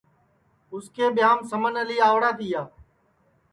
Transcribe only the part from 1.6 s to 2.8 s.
اعلی آوڑا تیا